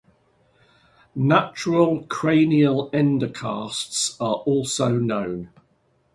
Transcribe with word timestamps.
Natural 1.13 2.07
cranial 2.07 2.89
endocasts 2.91 4.17
are 4.19 4.37
also 4.45 4.89
known. 4.97 5.51